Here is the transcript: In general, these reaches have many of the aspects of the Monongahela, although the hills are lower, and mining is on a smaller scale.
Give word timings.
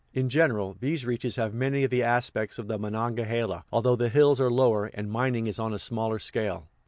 In 0.15 0.29
general, 0.29 0.75
these 0.79 1.05
reaches 1.05 1.35
have 1.35 1.53
many 1.53 1.83
of 1.83 1.91
the 1.91 2.01
aspects 2.01 2.57
of 2.57 2.67
the 2.67 2.79
Monongahela, 2.79 3.65
although 3.71 3.95
the 3.95 4.09
hills 4.09 4.39
are 4.39 4.49
lower, 4.49 4.87
and 4.95 5.11
mining 5.11 5.45
is 5.45 5.59
on 5.59 5.75
a 5.75 5.77
smaller 5.77 6.17
scale. 6.17 6.65